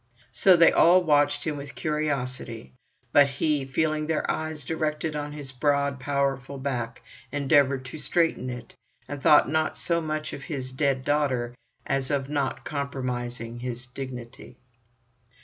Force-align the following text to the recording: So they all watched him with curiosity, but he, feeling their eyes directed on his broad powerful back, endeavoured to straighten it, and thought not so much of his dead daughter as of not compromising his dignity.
So 0.31 0.57
they 0.57 0.71
all 0.71 1.03
watched 1.03 1.45
him 1.45 1.57
with 1.57 1.75
curiosity, 1.75 2.73
but 3.11 3.27
he, 3.27 3.65
feeling 3.65 4.07
their 4.07 4.31
eyes 4.31 4.65
directed 4.65 5.15
on 5.15 5.31
his 5.31 5.51
broad 5.51 5.99
powerful 5.99 6.57
back, 6.57 7.03
endeavoured 7.31 7.85
to 7.85 7.99
straighten 7.99 8.49
it, 8.49 8.73
and 9.07 9.21
thought 9.21 9.47
not 9.47 9.77
so 9.77 10.01
much 10.01 10.33
of 10.33 10.45
his 10.45 10.71
dead 10.71 11.05
daughter 11.05 11.53
as 11.85 12.09
of 12.09 12.29
not 12.29 12.65
compromising 12.65 13.59
his 13.59 13.85
dignity. 13.85 14.57